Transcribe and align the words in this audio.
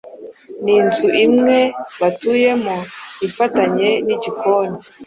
Ni 0.63 0.73
inzu 0.79 1.07
imwe 1.25 1.57
batuyemo, 1.99 2.75
ifatanye 3.27 3.89
n’igikoni 4.05 4.77